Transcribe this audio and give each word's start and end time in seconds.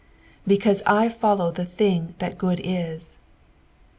"Beeatue 0.47 0.81
I 0.87 1.09
/otiow 1.09 1.53
the 1.53 1.63
thing 1.63 2.15
that 2.17 2.39
goodie." 2.39 2.97